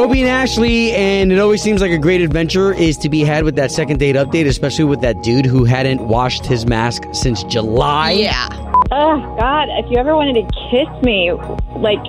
[0.00, 3.44] Obie and Ashley, and it always seems like a great adventure is to be had
[3.44, 7.44] with that second date update, especially with that dude who hadn't washed his mask since
[7.44, 8.12] July.
[8.12, 8.48] Yeah.
[8.90, 9.68] Oh God!
[9.68, 11.32] If you ever wanted to kiss me,
[11.76, 12.00] like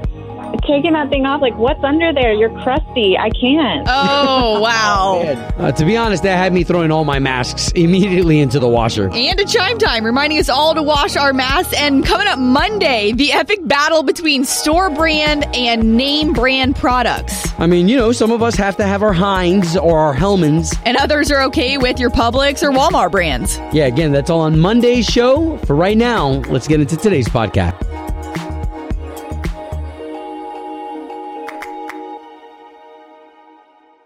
[0.64, 2.34] taking that thing off, like what's under there?
[2.34, 3.18] You're crusty.
[3.18, 3.88] I can't.
[3.90, 5.22] Oh, wow.
[5.58, 9.10] Uh, to be honest, that had me throwing all my masks immediately into the washer.
[9.12, 11.74] And a chime time reminding us all to wash our masks.
[11.78, 17.52] And coming up Monday, the epic battle between store brand and name brand products.
[17.60, 20.74] I mean, you know, some of us have to have our Heinz or our Hellmann's.
[20.86, 23.58] And others are okay with your Publix or Walmart brands.
[23.74, 25.58] Yeah, again, that's all on Monday's show.
[25.66, 27.91] For right now, let's get into today's podcast.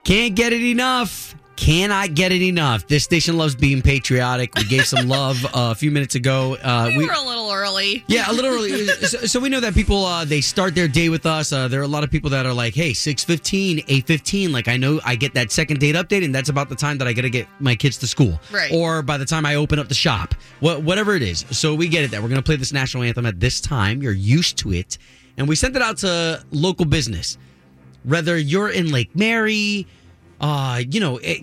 [0.05, 1.33] Can't get it enough.
[1.55, 2.85] Cannot get it enough.
[2.85, 4.53] This station loves being patriotic.
[4.55, 6.55] We gave some love uh, a few minutes ago.
[6.61, 8.03] Uh, We, were a little early.
[8.07, 8.85] yeah, a little early.
[8.87, 11.53] so, so we know that people uh, they start their day with us.
[11.53, 14.51] Uh, there are a lot of people that are like, "Hey, six fifteen, eight fifteen.
[14.51, 17.07] Like I know I get that second date update, and that's about the time that
[17.07, 18.71] I got to get my kids to school, Right.
[18.73, 21.45] Or by the time I open up the shop, what, whatever it is.
[21.51, 24.03] So we get it that we're gonna play this national anthem at this time.
[24.03, 24.97] You're used to it,
[25.37, 27.37] and we sent it out to local business.
[28.05, 29.87] Whether you're in Lake Mary.
[30.41, 31.39] Uh, you know, it,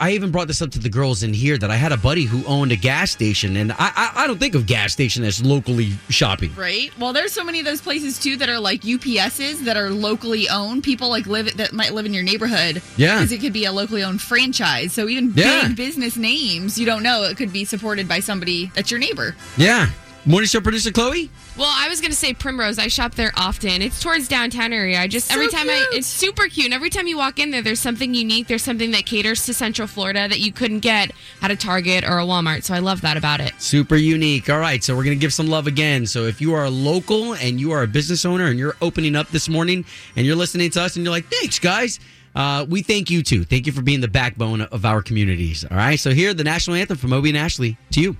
[0.00, 2.24] I even brought this up to the girls in here that I had a buddy
[2.24, 5.44] who owned a gas station, and I, I, I don't think of gas station as
[5.44, 6.52] locally shopping.
[6.56, 6.90] Right.
[6.98, 10.48] Well, there's so many of those places too that are like UPSs that are locally
[10.48, 10.82] owned.
[10.82, 12.82] People like live that might live in your neighborhood.
[12.96, 13.18] Yeah.
[13.18, 14.92] Because it could be a locally owned franchise.
[14.92, 15.68] So even Yeah.
[15.68, 19.36] big business names, you don't know it could be supported by somebody that's your neighbor.
[19.56, 19.88] Yeah.
[20.24, 21.28] Morning show producer Chloe.
[21.58, 22.78] Well, I was gonna say Primrose.
[22.78, 23.82] I shop there often.
[23.82, 25.00] It's towards downtown area.
[25.00, 26.66] I just So every time I, it's super cute.
[26.66, 28.46] And every time you walk in there, there's something unique.
[28.46, 31.10] There's something that caters to Central Florida that you couldn't get
[31.42, 32.62] at a Target or a Walmart.
[32.62, 33.52] So I love that about it.
[33.58, 34.48] Super unique.
[34.48, 36.06] All right, so we're gonna give some love again.
[36.06, 39.16] So if you are a local and you are a business owner and you're opening
[39.16, 39.84] up this morning
[40.14, 41.98] and you're listening to us and you're like, thanks guys.
[42.36, 43.42] Uh, we thank you too.
[43.42, 45.64] Thank you for being the backbone of our communities.
[45.68, 45.98] All right.
[45.98, 48.16] So here, the national anthem from Obie and Ashley to you.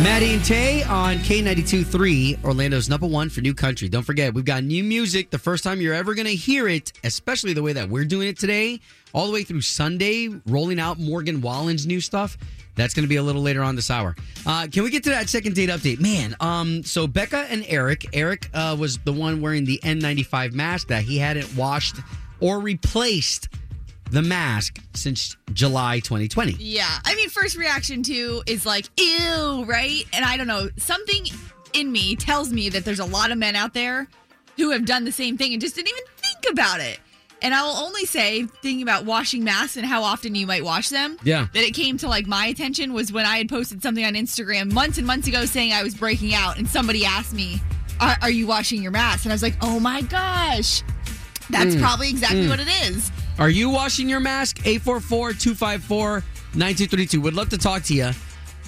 [0.00, 3.88] Maddie and Tay on K92.3, Orlando's number one for new country.
[3.88, 5.30] Don't forget, we've got new music.
[5.30, 8.26] The first time you're ever going to hear it, especially the way that we're doing
[8.26, 8.80] it today,
[9.12, 12.36] all the way through Sunday, rolling out Morgan Wallen's new stuff.
[12.74, 14.16] That's going to be a little later on this hour.
[14.44, 16.00] Uh, can we get to that second date update?
[16.00, 18.06] Man, um, so Becca and Eric.
[18.12, 21.96] Eric uh, was the one wearing the N95 mask that he hadn't washed
[22.40, 23.48] or replaced
[24.12, 26.52] the mask since July 2020.
[26.58, 26.86] Yeah.
[27.04, 30.04] I mean, first reaction too is like, ew, right?
[30.12, 31.24] And I don't know, something
[31.72, 34.06] in me tells me that there's a lot of men out there
[34.58, 37.00] who have done the same thing and just didn't even think about it.
[37.40, 40.90] And I will only say, thinking about washing masks and how often you might wash
[40.90, 41.48] them, Yeah.
[41.54, 44.70] that it came to like my attention was when I had posted something on Instagram
[44.72, 47.60] months and months ago saying I was breaking out, and somebody asked me,
[47.98, 50.84] "Are, are you washing your mask?" And I was like, "Oh my gosh,
[51.50, 51.80] that's mm.
[51.80, 52.50] probably exactly mm.
[52.50, 54.58] what it is." Are you washing your mask?
[54.58, 57.22] 844-254-9232.
[57.22, 58.10] Would love to talk to you.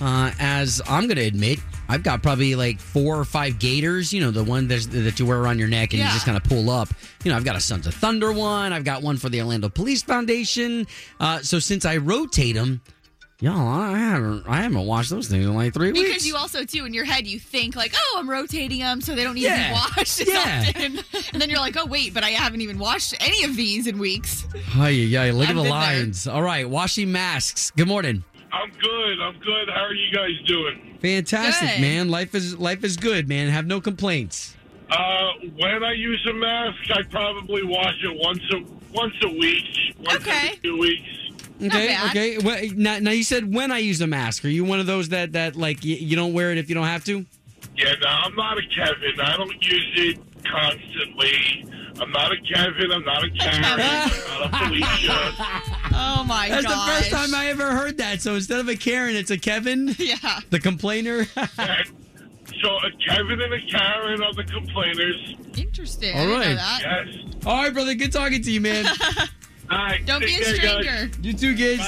[0.01, 4.21] Uh, as I'm going to admit, I've got probably like four or five gaiters, you
[4.21, 6.43] know, the one that's, that you wear around your neck and you just kind of
[6.45, 6.89] pull up.
[7.23, 8.73] You know, I've got a Sons of Thunder one.
[8.73, 10.87] I've got one for the Orlando Police Foundation.
[11.21, 12.81] Uh, so since I rotate them,
[13.45, 16.09] y'all, I haven't, I haven't washed those things in like three weeks.
[16.09, 19.15] Because you also too in your head you think like, oh, I'm rotating them so
[19.15, 19.69] they don't need Yeah.
[19.69, 20.65] to be washed as Yeah.
[20.69, 20.99] often,
[21.33, 23.99] and then you're like, oh wait, but I haven't even washed any of these in
[23.99, 24.47] weeks.
[24.69, 25.71] Hi, yeah, look at I've the been there.
[25.71, 26.27] lines.
[26.27, 27.71] All right, washing masks.
[27.73, 28.25] Good morning.
[28.53, 29.21] I'm good.
[29.21, 29.69] I'm good.
[29.69, 30.97] How are you guys doing?
[31.03, 31.81] Fantastic, Good.
[31.81, 32.09] man.
[32.09, 33.49] Life is life is good, man.
[33.51, 34.57] Have no complaints.
[34.91, 38.61] Uh, when I use a mask, I probably wash it once a
[38.93, 39.65] once a week,
[39.99, 40.47] once Okay.
[40.49, 41.09] every two weeks.
[41.67, 42.11] Okay, bad.
[42.11, 42.39] okay.
[42.39, 44.45] Well, now, now you said when I use a mask.
[44.45, 46.75] Are you one of those that that like y- you don't wear it if you
[46.75, 47.25] don't have to?
[47.77, 49.21] Yeah, no, I'm not a Kevin.
[49.21, 51.67] I don't use it constantly.
[52.01, 52.91] I'm not a Kevin.
[52.93, 53.65] I'm not a Karen.
[53.65, 55.71] I'm not a Felicia.
[55.97, 56.57] Oh my god!
[56.65, 56.87] That's gosh.
[56.87, 58.21] the first time I ever heard that.
[58.21, 60.41] So instead of a Karen, it's a Kevin, Yeah.
[60.51, 61.25] the complainer.
[61.27, 65.37] so a Kevin and a Karen are the complainers.
[65.57, 66.17] Interesting.
[66.17, 66.81] All I didn't know that.
[67.07, 67.47] Yes.
[67.47, 67.95] All right, brother.
[67.95, 68.87] Good talking to you, man.
[69.75, 70.07] All right.
[70.07, 70.57] Don't be a care, guys.
[70.57, 71.11] stranger.
[71.21, 71.83] you too, kids.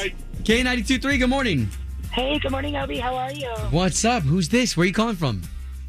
[0.44, 1.18] K ninety two three.
[1.18, 1.68] Good morning.
[2.10, 2.98] Hey, good morning, Obi.
[2.98, 3.48] How are you?
[3.70, 4.24] What's up?
[4.24, 4.76] Who's this?
[4.76, 5.42] Where are you calling from?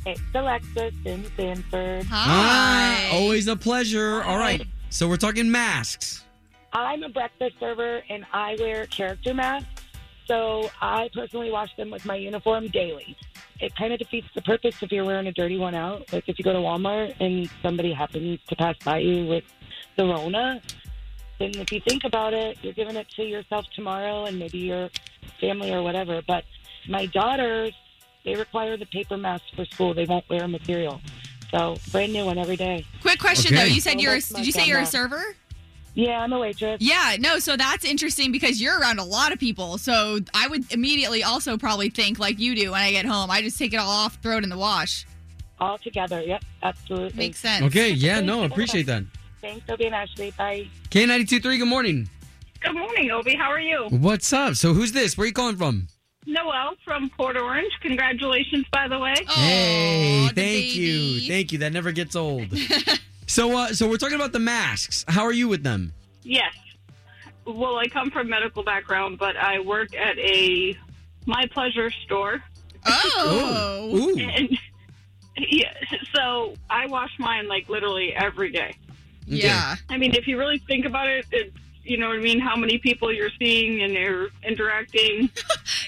[0.05, 2.05] It's Alexis in Sanford.
[2.05, 3.09] Hi.
[3.09, 4.21] Ah, always a pleasure.
[4.21, 4.61] All right.
[4.91, 6.23] So we're talking masks.
[6.71, 9.83] I'm a breakfast server and I wear character masks.
[10.27, 13.17] So I personally wash them with my uniform daily.
[13.59, 16.13] It kind of defeats the purpose if you're wearing a dirty one out.
[16.13, 19.45] Like if you go to Walmart and somebody happens to pass by you with
[19.95, 20.61] the Rona,
[21.39, 24.89] then if you think about it, you're giving it to yourself tomorrow and maybe your
[25.39, 26.21] family or whatever.
[26.25, 26.43] But
[26.87, 27.73] my daughters,
[28.25, 29.93] they require the paper mask for school.
[29.93, 30.99] They won't wear a material.
[31.51, 32.85] So brand new one every day.
[33.01, 33.63] Quick question Okay.
[33.67, 33.73] though.
[33.73, 34.13] You said Well, you're.
[34.13, 35.35] that's my Did you say you're a server?
[35.93, 36.79] Yeah, I'm a waitress.
[36.79, 39.79] Yeah, no, so that's interesting because you're around a lot of people.
[39.79, 43.31] So I would immediately also probably think like you do when I get home.
[43.31, 45.07] I just take it all off, throw it in the wash.
[45.59, 46.21] All together.
[46.21, 47.17] Yep, absolutely.
[47.17, 47.63] Makes sense.
[47.65, 47.89] Okay.
[47.89, 48.19] Yeah.
[48.19, 48.43] No.
[48.43, 49.05] Appreciate that.
[49.47, 50.31] Thanks, Obi and Ashley.
[50.31, 50.67] Bye.
[50.89, 51.57] K ninety two three.
[51.57, 52.09] Good morning.
[52.59, 53.35] Good morning, Obie.
[53.37, 53.87] How are you?
[53.91, 54.55] What's up?
[54.55, 55.17] So who's this?
[55.17, 55.87] Where are you calling from?
[56.25, 57.71] Noel from Port Orange.
[57.81, 59.13] Congratulations, by the way.
[59.29, 61.59] Hey, Aw, the thank you, thank you.
[61.59, 62.47] That never gets old.
[63.27, 65.05] so, uh, so we're talking about the masks.
[65.07, 65.93] How are you with them?
[66.23, 66.53] Yes.
[67.45, 70.77] Well, I come from medical background, but I work at a
[71.25, 72.43] My Pleasure store,
[72.85, 73.89] Oh.
[73.95, 74.19] Ooh.
[74.19, 74.57] and
[75.37, 75.71] yeah,
[76.13, 78.75] so I wash mine like literally every day.
[79.27, 79.75] Yeah.
[79.89, 82.39] I mean, if you really think about it, it's you know what I mean.
[82.39, 85.29] How many people you're seeing and you're interacting.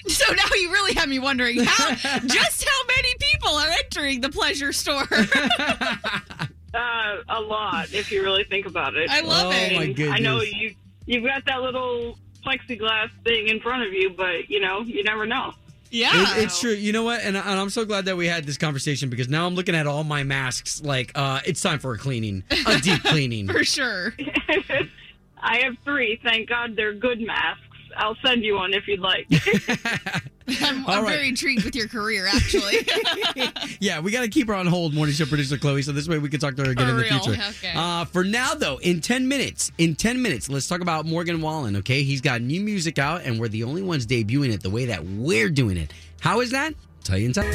[0.06, 1.94] So now you really have me wondering how
[2.26, 5.06] just how many people are entering the pleasure store.
[6.72, 9.10] Uh, a lot, if you really think about it.
[9.10, 9.98] I love Oh, it.
[9.98, 10.72] my I know you
[11.04, 12.16] you've got that little
[12.46, 15.52] plexiglass thing in front of you, but you know you never know.
[15.90, 16.36] Yeah.
[16.38, 16.72] It- it's true.
[16.72, 17.20] You know what?
[17.22, 19.86] And, and I'm so glad that we had this conversation because now I'm looking at
[19.86, 20.82] all my masks.
[20.82, 23.48] Like, uh, it's time for a cleaning, a deep cleaning.
[23.48, 24.14] for sure.
[25.42, 26.20] I have three.
[26.22, 27.62] Thank God they're good masks.
[27.96, 29.26] I'll send you one if you'd like.
[30.62, 31.14] I'm, I'm right.
[31.14, 32.86] very intrigued with your career, actually.
[33.80, 36.18] yeah, we got to keep her on hold, morning show producer Chloe, so this way
[36.18, 37.20] we can talk to her again For in the real.
[37.20, 37.42] future.
[37.50, 37.72] Okay.
[37.74, 41.76] Uh, for now, though, in 10 minutes, in 10 minutes, let's talk about Morgan Wallen,
[41.76, 42.02] okay?
[42.02, 45.04] He's got new music out, and we're the only ones debuting it the way that
[45.04, 45.92] we're doing it.
[46.20, 46.74] How is that?
[47.02, 47.46] tell you in time.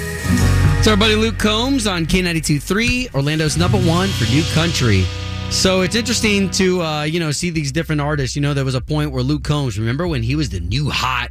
[0.79, 5.03] It's our buddy Luke Combs on K92.3, Orlando's number one for new country.
[5.49, 8.35] So it's interesting to, uh, you know, see these different artists.
[8.35, 10.89] You know, there was a point where Luke Combs, remember when he was the new
[10.89, 11.29] hot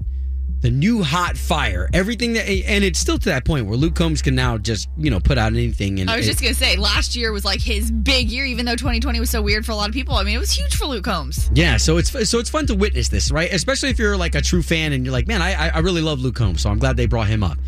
[0.64, 1.90] the new hot fire.
[1.92, 5.10] Everything that, and it's still to that point where Luke Combs can now just, you
[5.10, 6.00] know, put out anything.
[6.00, 8.64] And I was it- just gonna say, last year was like his big year, even
[8.64, 10.14] though 2020 was so weird for a lot of people.
[10.14, 11.50] I mean, it was huge for Luke Combs.
[11.54, 13.52] yeah, so it's so it's fun to witness this, right?
[13.52, 16.20] Especially if you're like a true fan and you're like, man, I I really love
[16.20, 17.58] Luke Combs, so I'm glad they brought him up.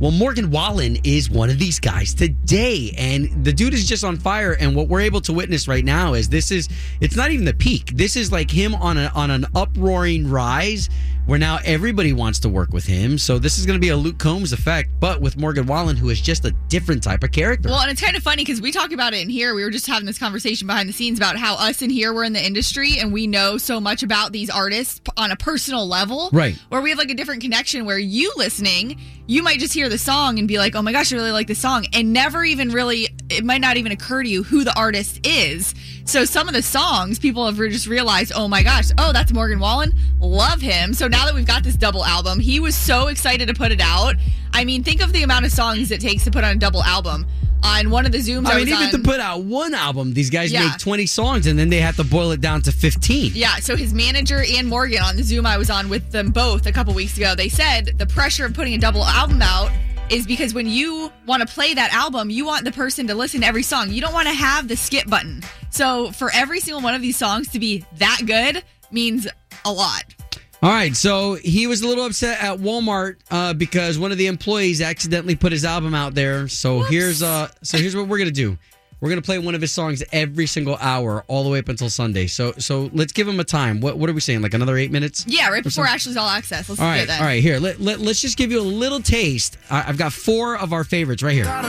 [0.00, 4.16] Well, Morgan Wallen is one of these guys today, and the dude is just on
[4.16, 4.52] fire.
[4.52, 6.68] And what we're able to witness right now is this is
[7.00, 7.90] it's not even the peak.
[7.96, 10.88] This is like him on a on an uproaring rise,
[11.28, 13.18] where now everybody wants to work with him.
[13.18, 16.08] So this is going to be a Luke Combs effect, but with Morgan Wallen, who
[16.08, 17.68] is just a different type of character.
[17.68, 19.54] Well, and it's kind of funny because we talk about it in here.
[19.54, 22.24] We were just having this conversation behind the scenes about how us in here we're
[22.24, 26.30] in the industry and we know so much about these artists on a personal level.
[26.32, 26.56] Right.
[26.70, 29.98] Where we have like a different connection where you listening, you might just hear the
[29.98, 31.86] song and be like, oh my gosh, I really like this song.
[31.92, 35.74] And never even really, it might not even occur to you who the artist is.
[36.04, 39.58] So some of the songs people have just realized, oh my gosh, oh, that's Morgan
[39.58, 39.94] Wallen.
[40.20, 40.94] Love him.
[40.94, 43.80] So now that we've got this double album, he was so excited to put it
[43.80, 44.16] out.
[44.52, 46.82] I mean, think of the amount of songs it takes to put on a double
[46.82, 47.26] album.
[47.62, 50.14] On one of the Zooms, I, I mean, even on, to put out one album,
[50.14, 50.68] these guys Yeah.
[50.68, 53.32] make 20 songs and then they have to boil it down to 15.
[53.34, 56.66] Yeah, so his manager and Morgan on the Zoom I was on with them both
[56.66, 59.70] a couple weeks ago, they said the pressure of putting a double album out
[60.08, 63.40] is because when you want to play that album, you want the person to listen
[63.42, 63.90] to every song.
[63.90, 65.42] You don't want to have the skip button.
[65.70, 69.26] So for every single one of these songs to be that good means
[69.64, 70.04] a lot.
[70.60, 74.26] All right, so he was a little upset at Walmart uh, because one of the
[74.26, 76.48] employees accidentally put his album out there.
[76.48, 78.58] So here's uh, so here's what we're gonna do.
[79.00, 81.88] We're gonna play one of his songs every single hour, all the way up until
[81.88, 82.26] Sunday.
[82.26, 83.80] So so let's give him a time.
[83.80, 84.42] What what are we saying?
[84.42, 85.24] Like another eight minutes?
[85.28, 85.86] Yeah, right before?
[85.86, 86.68] Ashley's All Access.
[86.68, 87.20] Let's All do right, it then.
[87.20, 87.40] all right.
[87.40, 89.58] Here, let, let let's just give you a little taste.
[89.70, 91.44] I, I've got four of our favorites right here.
[91.44, 91.66] Got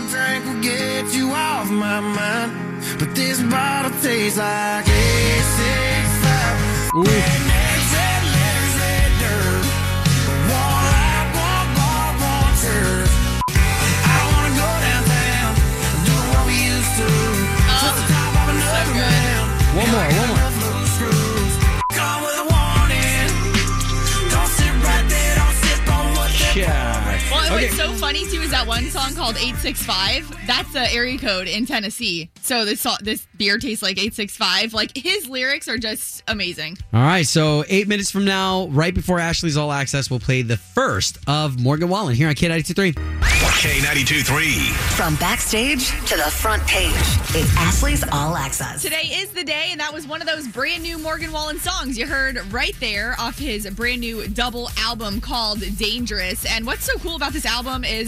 [28.10, 30.48] funny funny too is that one song called 865.
[30.48, 32.32] That's the area code in Tennessee.
[32.42, 34.74] So this this beer tastes like 865.
[34.74, 36.78] Like his lyrics are just amazing.
[36.92, 40.58] All right, so eight minutes from now, right before Ashley's All Access, we'll play the
[40.58, 43.20] first of Morgan Wallen here on K92.3.
[43.60, 44.54] K92 3.
[44.96, 46.94] From backstage to the front page,
[47.36, 48.82] it's Ashley's All Access.
[48.82, 51.98] Today is the day, and that was one of those brand new Morgan Wallen songs
[51.98, 56.46] you heard right there off his brand new double album called Dangerous.
[56.46, 57.99] And what's so cool about this album is,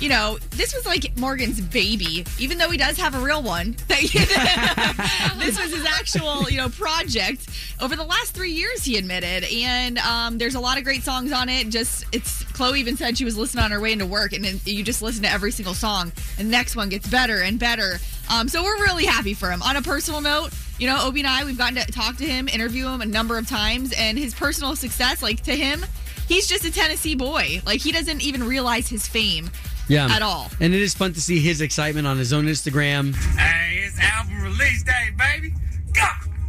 [0.00, 3.76] you know, this was like Morgan's baby, even though he does have a real one.
[3.88, 7.48] this was his actual, you know, project
[7.80, 8.84] over the last three years.
[8.84, 11.68] He admitted, and um, there's a lot of great songs on it.
[11.68, 14.60] Just it's Chloe even said she was listening on her way into work, and then
[14.64, 17.98] you just listen to every single song, and the next one gets better and better.
[18.30, 19.62] Um, so we're really happy for him.
[19.62, 22.46] On a personal note, you know, Obi and I, we've gotten to talk to him,
[22.46, 25.84] interview him a number of times, and his personal success, like to him,
[26.28, 27.60] he's just a Tennessee boy.
[27.66, 29.50] Like he doesn't even realize his fame
[29.88, 30.06] Yeah.
[30.14, 30.50] at all.
[30.60, 33.14] And it is fun to see his excitement on his own Instagram.
[33.36, 35.54] Hey, it's album release day, baby.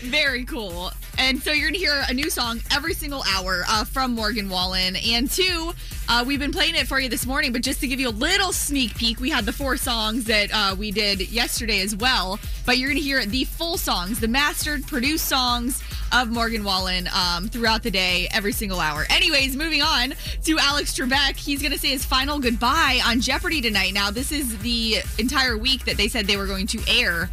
[0.03, 0.91] Very cool.
[1.19, 4.49] And so you're going to hear a new song every single hour uh, from Morgan
[4.49, 4.97] Wallen.
[4.97, 5.73] And two,
[6.09, 8.11] uh, we've been playing it for you this morning, but just to give you a
[8.11, 12.41] little sneak peek, we had the four songs that uh, we did yesterday as well.
[12.67, 17.09] But you're going to hear the full songs, the mastered, produced songs of Morgan Wallen
[17.15, 19.07] um, throughout the day, every single hour.
[19.11, 20.15] Anyways, moving on
[20.45, 21.37] to Alex Trebek.
[21.37, 23.95] He's going to say his final goodbye on Jeopardy tonight.
[23.95, 27.31] Now, this is the entire week that they said they were going to air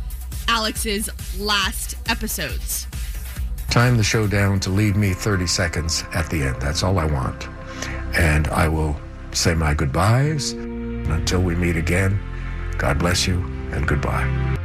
[0.48, 2.88] Alex's last episodes.
[3.70, 6.62] Time the show down to leave me 30 seconds at the end.
[6.62, 7.48] That's all I want.
[8.18, 9.00] And I will
[9.32, 10.54] say my goodbyes.
[10.54, 12.20] Until we meet again,
[12.78, 13.38] God bless you
[13.72, 14.57] and goodbye.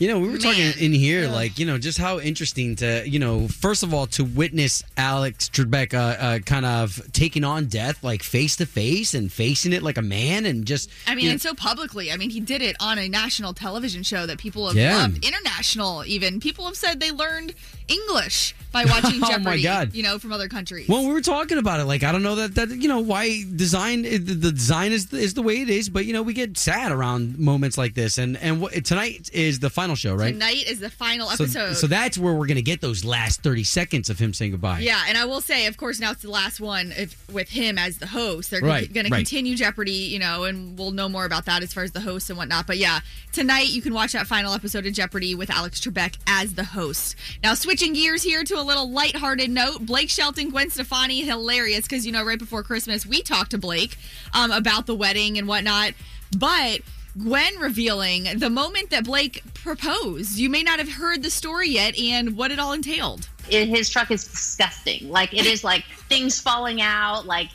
[0.00, 3.18] You know, we were talking in here, like, you know, just how interesting to, you
[3.18, 8.04] know, first of all, to witness Alex Trebek uh, uh, kind of taking on death,
[8.04, 10.88] like face to face and facing it like a man and just.
[11.08, 12.12] I mean, you know, and so publicly.
[12.12, 14.98] I mean, he did it on a national television show that people have Yeah.
[14.98, 16.38] loved, international even.
[16.38, 17.54] People have said they learned
[17.88, 19.94] English by watching Oh, my Jeopardy, God.
[19.94, 20.88] you know, from other countries.
[20.88, 21.84] Well, we were talking about it.
[21.84, 25.42] Like, I don't know that that you know why design the design is is the
[25.42, 28.18] way it is, but you know we get sad around moments like this.
[28.18, 30.32] And and what, tonight is the final show, right?
[30.32, 31.74] Tonight is the final episode.
[31.74, 34.80] so that's where we're gonna get those last thirty seconds of him saying goodbye.
[34.80, 37.78] Yeah, and I will say, of course, now it's the last one if, with him
[37.78, 38.50] as the host.
[38.50, 39.18] They're Right, going to right.
[39.18, 42.28] continue Jeopardy, you know, and we'll know more about that as far as the host
[42.28, 42.66] and whatnot.
[42.66, 43.00] But yeah,
[43.32, 47.14] tonight you can watch that final episode of Jeopardy with Alex Trebek as the host.
[47.42, 52.04] Now, switching gears here to a little lighthearted note Blake Shelton, Gwen Stefani, hilarious because,
[52.04, 53.96] you know, right before Christmas, we talked to Blake
[54.34, 55.92] um, about the wedding and whatnot.
[56.36, 56.80] But
[57.16, 60.38] Gwen revealing the moment that Blake proposed.
[60.38, 63.28] You may not have heard the story yet and what it all entailed.
[63.48, 65.08] it, his truck is disgusting.
[65.08, 67.50] Like it is like things falling out, like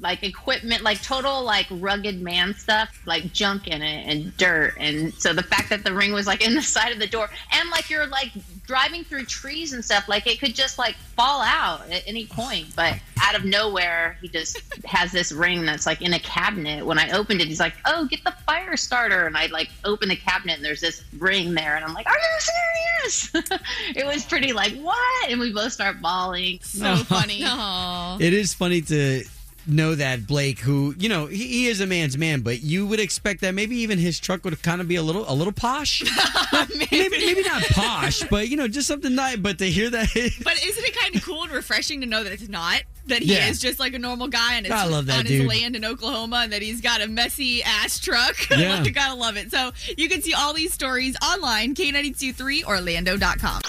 [0.00, 4.74] like equipment, like total like rugged man stuff, like junk in it and dirt.
[4.78, 7.28] And so the fact that the ring was like in the side of the door,
[7.52, 8.32] and like you're like
[8.66, 12.74] driving through trees and stuff, like it could just like fall out at any point.
[12.74, 16.84] But out of nowhere, he just has this ring that's like in a cabinet.
[16.84, 20.08] When I opened it, he's like, "Oh, get the fire starter!" And I like open
[20.08, 23.30] the cabinet, and there's this ring there, and I'm like, "Are you serious?"
[23.96, 25.30] it was pretty like what?
[25.30, 26.60] And we both start bawling.
[26.62, 27.42] So oh, funny.
[28.20, 29.24] It is funny to
[29.66, 33.00] know that Blake, who you know, he, he is a man's man, but you would
[33.00, 36.02] expect that maybe even his truck would kind of be a little, a little posh.
[36.76, 37.08] maybe.
[37.10, 39.36] maybe, not posh, but you know, just something nice.
[39.36, 40.08] But to hear that,
[40.44, 42.82] But isn't it kind of cool and refreshing to know that it's not?
[43.06, 43.48] That he Yeah.
[43.48, 45.42] is just like a normal guy and it's I love that on dude.
[45.42, 48.34] his land in Oklahoma and that he's got a messy ass truck.
[48.50, 48.80] Yeah.
[48.80, 49.50] like, gotta love it.
[49.50, 53.60] So you can see all these stories online, K923Orlando.com.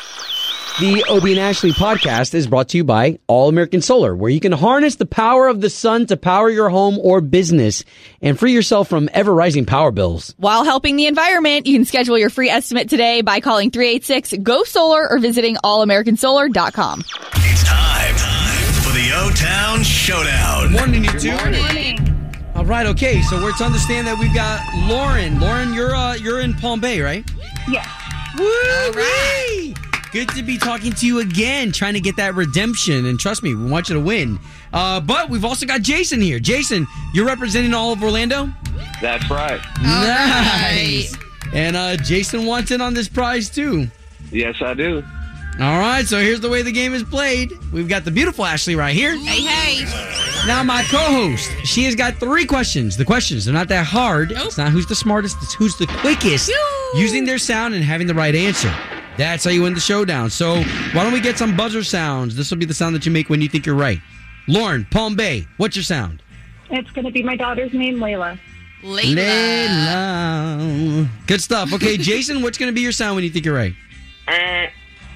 [0.78, 4.42] The Obie and Ashley podcast is brought to you by All American Solar, where you
[4.42, 7.86] can harness the power of the sun to power your home or business
[8.22, 10.36] and free yourself from ever rising power bills.
[10.38, 14.66] While helping the environment, you can schedule your free estimate today by calling 386 GO
[14.66, 17.00] Solar or visiting allamericansolar.com.
[17.36, 20.74] It's time, time for the O Town Showdown.
[20.74, 21.32] Morning, you two.
[22.54, 23.22] All right, okay.
[23.22, 25.40] So we're to understand that we've got Lauren.
[25.40, 27.24] Lauren, you're uh, you're in Palm Bay, right?
[27.70, 27.88] Yes.
[28.38, 29.85] Woo!
[30.12, 33.06] Good to be talking to you again, trying to get that redemption.
[33.06, 34.40] And trust me, we want you to win.
[34.72, 36.40] Uh, but we've also got Jason here.
[36.40, 38.50] Jason, you're representing all of Orlando.
[39.02, 39.60] That's right.
[39.82, 41.16] nice.
[41.54, 43.88] And uh, Jason wants in on this prize too.
[44.32, 45.04] Yes, I do.
[45.58, 47.54] All right, so here's the way the game is played.
[47.72, 49.16] We've got the beautiful Ashley right here.
[49.18, 50.46] Hey, hey.
[50.46, 52.98] Now, my co-host, she has got three questions.
[52.98, 54.34] The questions, they're not that hard.
[54.34, 56.52] It's not who's the smartest, it's who's the quickest
[56.96, 58.70] using their sound and having the right answer.
[59.18, 60.30] That's how you win the showdown.
[60.30, 62.36] So why don't we get some buzzer sounds?
[62.36, 64.00] This will be the sound that you make when you think you're right.
[64.48, 66.22] Lauren, Palm Bay, what's your sound?
[66.70, 68.38] It's going to be my daughter's name, Layla.
[68.84, 69.18] Layla.
[71.28, 71.74] Good stuff.
[71.74, 73.74] Okay, Jason, what's going to be your sound when you think you're right?
[74.28, 74.68] Uh.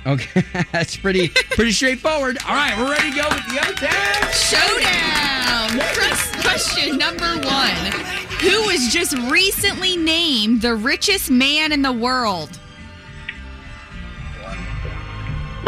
[0.05, 2.37] Okay, that's pretty pretty straightforward.
[2.47, 5.79] All right, we're ready to go with the O-Town Showdown.
[5.93, 7.91] First question number one.
[8.39, 12.57] Who was just recently named the richest man in the world?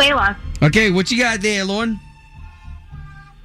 [0.02, 0.36] Layla.
[0.64, 2.00] Okay, what you got there, Lauren?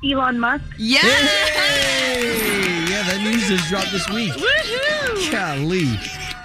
[0.02, 0.64] Elon Musk.
[0.78, 1.00] Yeah.
[1.00, 2.22] Hey,
[2.88, 4.32] yeah, that news just dropped this week.
[4.32, 5.32] Woohoo!
[5.32, 5.84] Golly.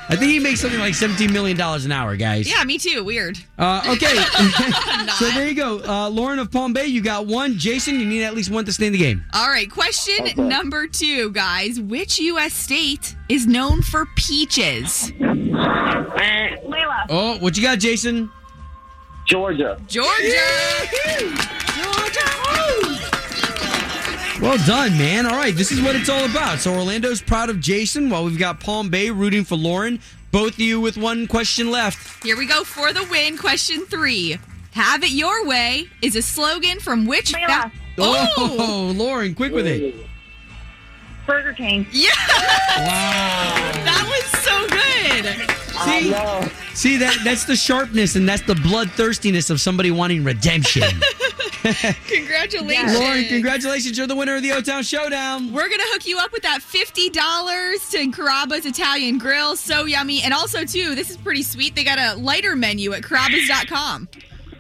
[0.10, 2.50] I think he makes something like $17 million an hour, guys.
[2.50, 3.06] Yeah, me too.
[3.06, 3.40] Weird.
[3.58, 4.16] Uh, okay.
[5.18, 5.80] so there you go.
[5.80, 7.58] Uh, Lauren of Palm Bay, you got one.
[7.58, 9.24] Jason, you need at least one to stay in the game.
[9.34, 11.80] All right, question number two, guys.
[11.80, 12.54] Which U.S.
[12.54, 15.14] state is known for peaches?
[15.22, 17.06] Layla.
[17.10, 18.30] Oh, what you got, Jason?
[19.32, 19.80] Georgia.
[19.88, 20.12] Georgia.
[21.78, 22.28] Georgia.
[22.52, 23.00] Oh!
[24.42, 25.26] Well done, man.
[25.26, 26.60] All right, this is what it's all about.
[26.60, 30.02] So Orlando's proud of Jason, while we've got Palm Bay rooting for Lauren.
[30.34, 32.26] Both of you with one question left.
[32.26, 33.38] Here we go for the win.
[33.38, 34.38] Question three.
[34.74, 37.32] Have it your way is a slogan from which?
[37.32, 37.72] Layla.
[38.00, 39.96] Oh, oh, Lauren, quick with it.
[41.26, 41.88] Burger King.
[41.94, 42.10] yeah.
[42.76, 43.72] Wow.
[43.86, 45.51] That was so good.
[45.86, 46.14] See,
[46.74, 50.84] see that that's the sharpness and that's the bloodthirstiness of somebody wanting redemption.
[52.08, 52.98] Congratulations.
[52.98, 53.98] Lauren, congratulations.
[53.98, 55.54] You're the winner of the O Town Showdown.
[55.54, 59.56] We're gonna hook you up with that fifty dollars to Carrabba's Italian Grill.
[59.56, 61.76] So yummy, and also too, this is pretty sweet.
[61.76, 64.10] They got a lighter menu at Carrabba's.com.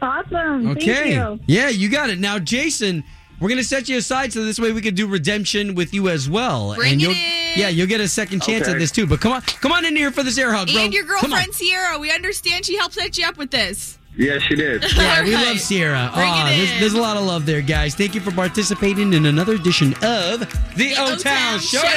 [0.01, 0.67] Awesome.
[0.71, 1.15] Okay.
[1.15, 1.39] Thank you.
[1.47, 2.19] Yeah, you got it.
[2.19, 3.03] Now, Jason,
[3.39, 6.29] we're gonna set you aside so this way we could do redemption with you as
[6.29, 6.75] well.
[6.75, 7.40] Bring and it in.
[7.55, 8.71] Yeah, you'll get a second chance Okay.
[8.73, 9.05] at this too.
[9.07, 10.81] But come on, come on in here for this air hug, bro.
[10.81, 11.21] And your Come on.
[11.29, 13.97] girlfriend Sierra, we understand she helped set you up with this.
[14.17, 14.83] Yeah, she did.
[14.95, 15.47] Yeah, we All right.
[15.49, 16.11] love Sierra.
[16.13, 16.79] Bring Aw, it there's, in.
[16.81, 17.95] there's a lot of love there, guys.
[17.95, 20.41] Thank you for participating in another edition of
[20.75, 21.91] the, O Town Showdown.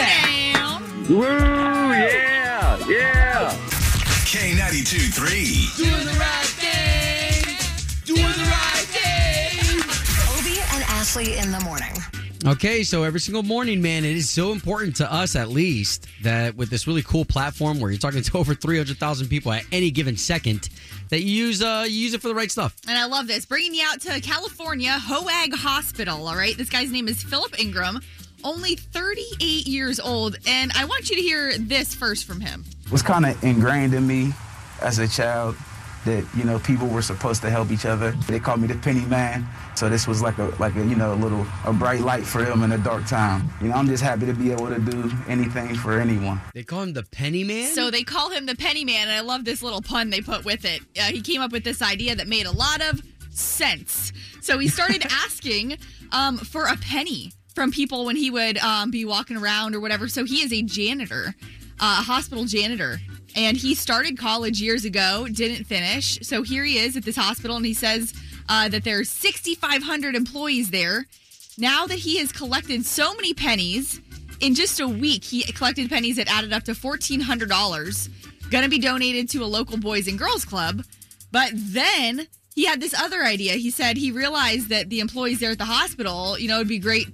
[0.54, 1.08] Showdown.
[1.08, 1.24] Woo!
[1.26, 2.78] Yeah!
[2.88, 3.50] Yeah!
[4.24, 5.84] K92 3.
[5.84, 7.56] Doing the right thing.
[8.04, 9.80] Doing the right thing.
[10.38, 11.93] Obie and Ashley in the morning.
[12.46, 16.54] Okay, so every single morning, man, it is so important to us, at least, that
[16.54, 20.14] with this really cool platform where you're talking to over 300,000 people at any given
[20.14, 20.68] second,
[21.08, 22.76] that you use uh, you use it for the right stuff.
[22.86, 23.46] And I love this.
[23.46, 26.28] Bringing you out to California, Hoag Hospital.
[26.28, 26.54] All right.
[26.54, 28.00] This guy's name is Philip Ingram,
[28.44, 30.36] only 38 years old.
[30.46, 32.66] And I want you to hear this first from him.
[32.92, 34.34] was kind of ingrained in me
[34.82, 35.56] as a child
[36.04, 38.12] that you know people were supposed to help each other.
[38.28, 41.14] They called me the penny man, so this was like a like a you know
[41.14, 43.48] a little a bright light for him in a dark time.
[43.60, 46.40] You know, I'm just happy to be able to do anything for anyone.
[46.52, 47.70] They call him the Penny Man.
[47.72, 50.44] So they call him the Penny Man, and I love this little pun they put
[50.44, 50.80] with it.
[50.98, 54.12] Uh, he came up with this idea that made a lot of sense.
[54.40, 55.78] So he started asking
[56.12, 60.08] um, for a penny from people when he would um, be walking around or whatever.
[60.08, 61.34] So he is a janitor,
[61.80, 62.98] uh, a hospital janitor.
[63.36, 66.18] And he started college years ago, didn't finish.
[66.22, 68.14] So here he is at this hospital, and he says
[68.48, 71.06] uh, that there's 6,500 employees there.
[71.58, 74.00] Now that he has collected so many pennies,
[74.40, 78.50] in just a week, he collected pennies that added up to $1,400.
[78.50, 80.84] Going to be donated to a local Boys and Girls Club.
[81.32, 83.54] But then he had this other idea.
[83.54, 86.78] He said he realized that the employees there at the hospital, you know, it'd be
[86.78, 87.08] great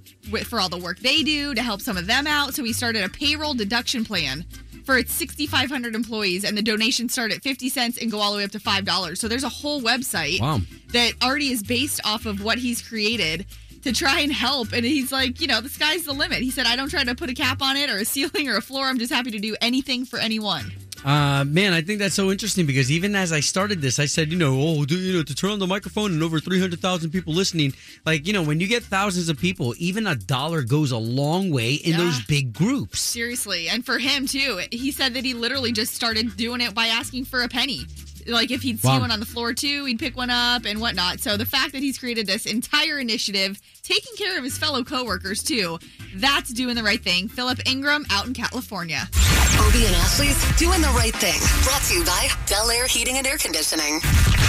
[0.45, 2.53] for all the work they do to help some of them out.
[2.53, 4.45] So he started a payroll deduction plan
[4.85, 8.37] for its 6,500 employees, and the donations start at 50 cents and go all the
[8.37, 9.17] way up to $5.
[9.17, 10.61] So there's a whole website Wow.
[10.93, 13.45] that already is based off of what he's created
[13.83, 14.73] to try and help.
[14.73, 16.39] And he's like, you know, the sky's the limit.
[16.39, 18.55] He said, I don't try to put a cap on it or a ceiling or
[18.57, 18.85] a floor.
[18.85, 20.71] I'm just happy to do anything for anyone.
[21.03, 24.31] Uh, man, I think that's so interesting because even as I started this, I said,
[24.31, 26.79] you know, oh, do you know to turn on the microphone and over three hundred
[26.79, 27.73] thousand people listening,
[28.05, 31.49] like you know, when you get thousands of people, even a dollar goes a long
[31.49, 31.97] way in Yeah.
[31.97, 32.99] those big groups.
[32.99, 33.67] Seriously.
[33.67, 37.25] And for him, too, he said that he literally just started doing it by asking
[37.25, 37.85] for a penny.
[38.27, 39.01] Like if he'd see Wow.
[39.01, 41.19] one on the floor too, he'd pick one up and whatnot.
[41.19, 45.43] So the fact that he's created this entire initiative, taking care of his fellow coworkers
[45.43, 45.79] too,
[46.15, 47.27] that's doing the right thing.
[47.27, 49.07] Philip Ingram out in California.
[49.59, 51.39] Obie and Ashley's Doing the Right Thing.
[51.63, 53.99] Brought to you by Bel Air Heating and Air Conditioning.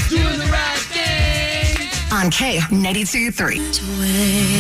[0.09, 1.89] Doing the right thing.
[2.13, 3.59] On K92 3.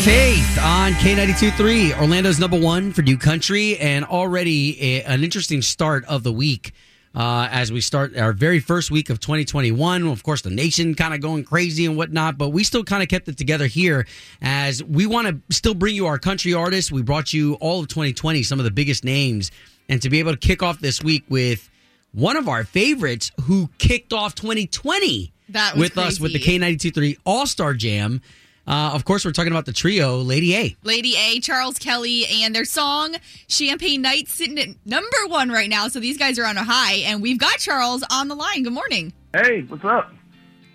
[0.02, 6.04] Faith on K92.3, Orlando's number one for New Country, and already a, an interesting start
[6.06, 6.72] of the week
[7.14, 10.06] uh, as we start our very first week of 2021.
[10.06, 13.08] Of course, the nation kind of going crazy and whatnot, but we still kind of
[13.08, 14.06] kept it together here
[14.40, 16.90] as we want to still bring you our country artists.
[16.90, 19.50] We brought you all of 2020, some of the biggest names,
[19.88, 21.68] and to be able to kick off this week with
[22.12, 26.58] one of our favorites who kicked off 2020 That with us with the crazy.
[26.58, 28.20] K92.3 All Star Jam.
[28.66, 30.76] Uh, of course, we're talking about the trio, Lady A.
[30.84, 33.16] Lady A, Charles Kelley, and their song
[33.48, 35.88] Champagne Night sitting at number one right now.
[35.88, 38.62] So these guys are on a high, and we've got Charles on the line.
[38.62, 39.12] Good morning.
[39.34, 40.12] Hey, what's up?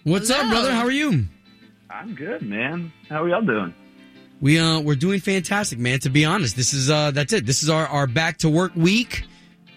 [0.03, 0.73] What's up, brother?
[0.73, 1.25] How are you?
[1.89, 2.91] I'm good, man.
[3.09, 3.73] How are y'all doing?
[4.41, 5.99] We uh we're doing fantastic, man.
[6.01, 7.45] To be honest, this is uh that's it.
[7.45, 9.23] This is our our back to work week.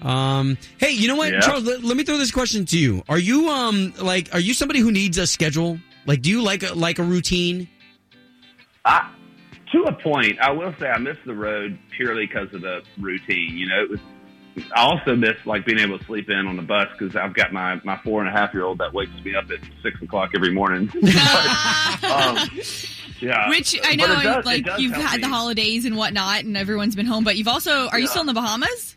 [0.03, 1.41] Um, hey, you know what, Yeah.
[1.41, 1.65] Charles?
[1.65, 3.03] Let, let me throw this question to you.
[3.09, 5.79] Are you um like are you somebody who needs a schedule?
[6.07, 7.69] Like, do you like a, like a routine?
[8.85, 9.11] I,
[9.73, 13.57] to a point, I will say I miss the road purely because of the routine.
[13.57, 14.01] You know, it was.
[14.75, 17.53] I also miss like being able to sleep in on the bus because I've got
[17.53, 20.31] my my four and a half year old that wakes me up at six o'clock
[20.35, 20.91] every morning.
[20.97, 22.49] um,
[23.21, 27.07] yeah, Which I know, does- like you've had the holidays and whatnot, and everyone's been
[27.07, 27.23] home.
[27.23, 28.97] But you've also are you still in the Bahamas?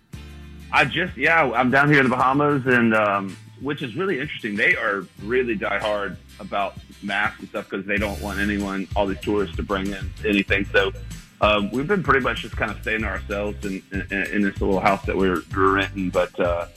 [0.72, 4.56] I just yeah, I'm down here in the Bahamas, and um, which is really interesting.
[4.56, 9.20] They are really diehard about masks and stuff because they don't want anyone, all these
[9.20, 10.66] tourists, to bring in anything.
[10.66, 10.92] So
[11.42, 14.60] um, we've been pretty much just kind of staying to ourselves in, in, in this
[14.62, 16.10] little house that we're, we're renting.
[16.10, 16.68] But uh,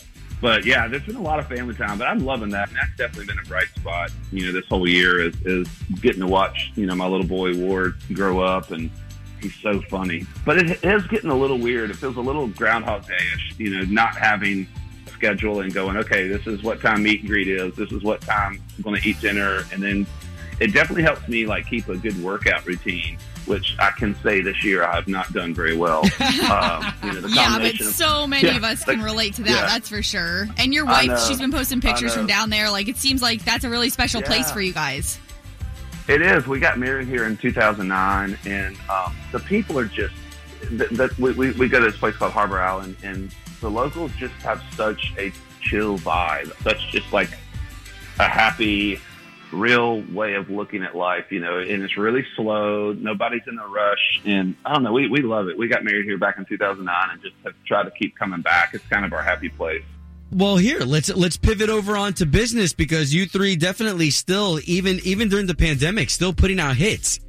[0.40, 1.98] but yeah, there's been a lot of family time.
[1.98, 4.10] But I'm loving that, and that's definitely been a bright spot.
[4.32, 5.68] You know, this whole year is, is
[6.00, 8.90] getting to watch you know my little boy Ward grow up and
[9.40, 10.26] he's so funny.
[10.44, 11.90] But it is getting a little weird.
[11.90, 14.66] It feels a little Groundhog Day-ish, you know, not having
[15.16, 17.74] schedule and going, okay, this is what time meet and greet is.
[17.74, 19.64] This is what time I'm going to eat dinner.
[19.72, 20.06] And then
[20.60, 24.64] it definitely helps me like keep a good workout routine, which I can say this
[24.64, 26.00] year I have not done very well.
[26.50, 29.50] um, you know, the Yeah, but so many Yeah, of us can relate to that.
[29.50, 29.66] yeah.
[29.66, 30.48] That's for sure.
[30.58, 31.16] And your wife, know.
[31.26, 32.70] she's been posting pictures from down there.
[32.70, 35.18] Like it seems like that's a really special place for you guys.
[36.08, 36.46] It is.
[36.46, 40.14] We got married here in 2009, and um, the people are just.
[40.70, 44.34] That we, we, we go to this place called Harbour Island, and the locals just
[44.42, 47.30] have such a chill vibe, such just like
[48.18, 49.00] a happy,
[49.52, 51.58] real way of looking at life, you know.
[51.58, 52.92] And it's really slow.
[52.92, 54.92] Nobody's in a rush, and I don't know.
[54.92, 55.58] We we love it.
[55.58, 58.74] We got married here back in 2009, and just have tried to keep coming back.
[58.74, 59.84] It's kind of our happy place.
[60.32, 65.28] Well, here let's let's pivot over onto business because you three definitely still even even
[65.28, 67.20] during the pandemic still putting out hits.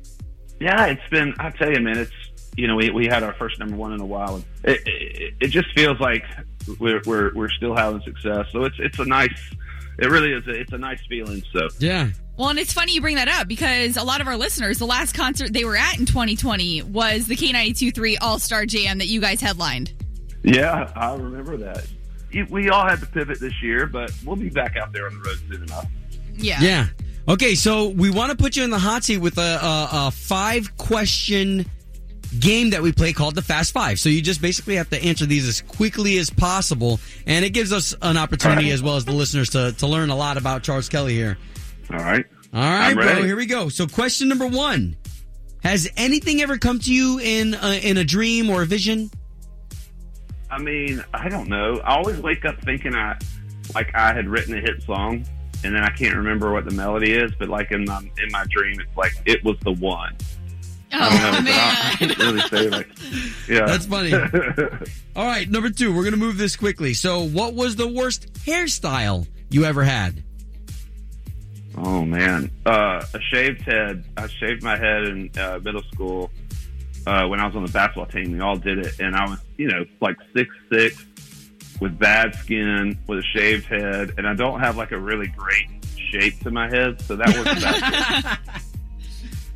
[0.59, 1.35] Yeah, it's been.
[1.37, 2.11] I tell you, man, it's
[2.57, 4.43] you know we, we had our first number one in a while.
[4.63, 6.23] It, it, it just feels like
[6.79, 8.47] we're, we're we're still having success.
[8.51, 9.39] So it's it's a nice.
[9.99, 10.45] It really is.
[10.47, 11.41] A, it's a nice feeling.
[11.53, 12.09] So yeah.
[12.37, 14.85] Well, and it's funny you bring that up because a lot of our listeners, the
[14.85, 19.19] last concert they were at in 2020 was the K92.3 All Star Jam that you
[19.21, 19.91] guys headlined.
[20.43, 21.87] yeah, I remember that.
[22.31, 25.17] You- We all had to pivot this year, but we'll be back out there on
[25.17, 25.87] the road soon enough.
[26.35, 26.61] Yeah.
[26.61, 26.87] Yeah.
[27.27, 30.11] Okay, so we want to put you in the hot seat with a, a, a
[30.11, 31.65] five question
[32.39, 33.99] game that we play called the Fast Five.
[33.99, 37.71] So you just basically have to answer these as quickly as possible, and it gives
[37.71, 40.89] us an opportunity as well as the listeners to, to learn a lot about Charles
[40.89, 41.37] Kelley here.
[41.91, 42.25] All right.
[42.53, 43.23] All right, bro.
[43.23, 43.69] Here we go.
[43.69, 44.95] So question number one:
[45.63, 49.11] Has anything ever come to you in a, in a dream or a vision?
[50.49, 51.79] I mean, I don't know.
[51.83, 53.17] I always wake up thinking I
[53.75, 55.25] like I had written a hit song,
[55.63, 57.31] and then I can't remember what the melody is.
[57.37, 60.15] But like in my in my dream, it's like it was the one.
[60.91, 62.89] I don't know, but I, I can't really say like,
[63.47, 63.65] yeah.
[63.65, 64.13] That's funny.
[65.15, 65.93] All right, number two.
[65.95, 66.93] We're gonna move this quickly.
[66.93, 70.23] So, what was the worst hairstyle you ever had?
[71.77, 74.03] oh man, uh, a shaved head.
[74.17, 76.31] I shaved my head in uh, middle school
[77.05, 78.31] uh, when I was on the basketball team.
[78.31, 81.05] We all did it, and I was you know like six six
[81.79, 85.67] with bad skin with a shaved head, and I don't have like a really great
[86.11, 88.39] shape to my head, so that was bad.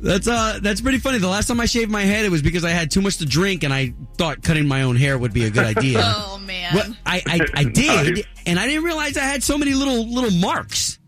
[0.02, 1.18] That's uh that's pretty funny.
[1.18, 3.24] The last time I shaved my head, it was because I had too much to
[3.24, 6.00] drink, and I thought cutting my own hair would be a good idea.
[6.34, 6.74] Oh man.
[6.74, 8.24] Well, I, I I did, Nice.
[8.46, 10.98] and I didn't realize I had so many little little marks.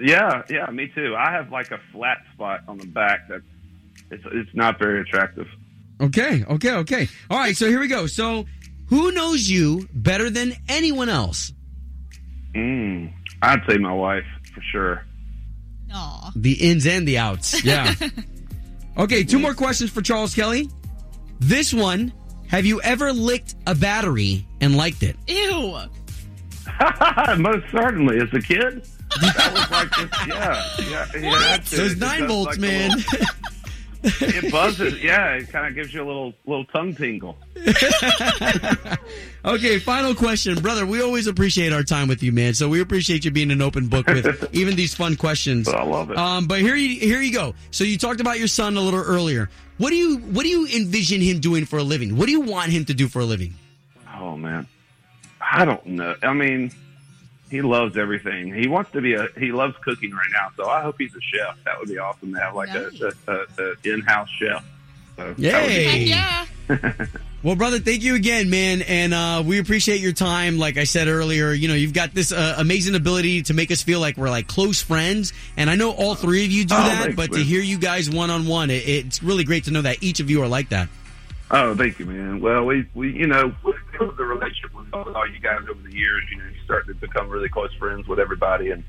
[0.00, 1.16] Yeah, yeah, me too.
[1.16, 3.40] I have like a flat spot on the back that
[4.10, 5.46] it's it's not very attractive.
[6.00, 7.08] Okay, okay, okay.
[7.30, 8.06] All right, so here we go.
[8.06, 8.44] So,
[8.88, 11.52] who knows you better than anyone else?
[12.54, 14.24] Mm, I'd say my wife
[14.54, 15.04] for sure.
[15.92, 16.32] Aw.
[16.36, 17.64] The ins and the outs.
[17.64, 17.94] Yeah.
[18.98, 20.68] okay, two more questions for Charles Kelley.
[21.40, 22.12] This one:
[22.48, 25.16] Have you ever licked a battery and liked it?
[25.26, 25.78] Ew.
[27.38, 28.84] Most certainly, as a kid,
[29.20, 30.26] that was like this.
[30.26, 31.06] Yeah, yeah.
[31.20, 31.76] yeah that's it.
[31.76, 32.90] Those nine volts, like a man.
[34.02, 35.02] It buzzes.
[35.02, 37.36] Yeah, it kind of gives you a little little tongue tingle.
[39.44, 40.84] Okay, final question, brother.
[40.84, 42.54] We always appreciate our time with you, man.
[42.54, 45.68] So we appreciate you being an open book with even these fun questions.
[45.68, 46.18] I love it.
[46.18, 47.54] Um, but here you here you go.
[47.70, 49.48] So you talked about your son a little earlier.
[49.78, 52.16] What do you what do you envision him doing for a living?
[52.16, 53.54] What do you want him to do for a living?
[54.16, 54.66] Oh man,
[55.40, 56.14] I don't know.
[56.22, 56.72] I mean,
[57.50, 58.52] he loves everything.
[58.54, 60.50] He wants to be a he loves cooking right now.
[60.56, 61.56] So I hope he's a chef.
[61.64, 62.90] That would be awesome to have like a,
[63.28, 64.64] a, a, a in house chef.
[65.16, 66.46] So that would be yeah.
[67.40, 70.58] Well, brother, thank you again, man, and uh, we appreciate your time.
[70.58, 73.80] Like I said earlier, you know, you've got this uh, amazing ability to make us
[73.80, 76.78] feel like we're like close friends, and I know all three of you do Oh,
[76.78, 77.00] that.
[77.02, 80.02] thanks, but to hear you guys one on one, it's really great to know that
[80.02, 80.88] each of you are like that.
[81.52, 82.40] Oh, thank you, man.
[82.40, 84.37] Well, we, we you know, the relationship
[84.92, 86.22] with all you guys over the years.
[86.30, 88.84] You know, you start to become really close friends with everybody, and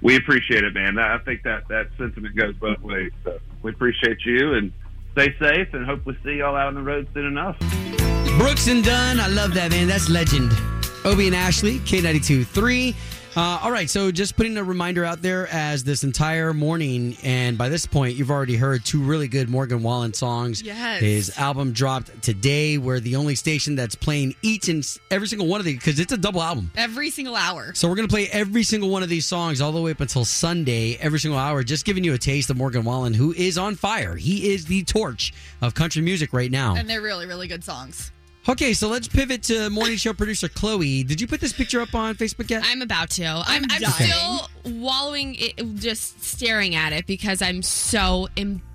[0.00, 0.98] we appreciate it, man.
[0.98, 3.12] I think that that sentiment goes both ways.
[3.24, 4.72] So we appreciate you, and
[5.12, 7.58] stay safe, and hopefully see y'all out on the road soon enough.
[8.38, 9.88] Brooks and Dunn, I love that, man.
[9.88, 10.52] That's legend.
[11.04, 12.94] Obie and Ashley, K92 3.
[13.34, 17.56] Uh, all right, so just putting a reminder out there as this entire morning, and
[17.56, 20.60] by this point, you've already heard two really good Morgan Wallen songs.
[20.60, 21.00] Yes.
[21.00, 22.76] His album dropped today.
[22.76, 26.12] We're the only station that's playing each and every single one of these because it's
[26.12, 26.70] a double album.
[26.76, 27.72] Every single hour.
[27.74, 30.00] So we're going to play every single one of these songs all the way up
[30.00, 33.56] until Sunday, every single hour, just giving you a taste of Morgan Wallen, who is
[33.56, 34.14] on fire.
[34.14, 36.76] He is the torch of country music right now.
[36.76, 38.12] And they're really, really good songs.
[38.48, 41.04] Okay, so let's pivot to morning show producer Chloe.
[41.04, 42.64] Did you put this picture up on Facebook yet?
[42.66, 43.24] I'm about to.
[43.24, 43.92] I'm, I'm, dying.
[43.92, 44.48] still
[44.80, 48.71] wallowing, it, just staring at it because I'm so embarrassed.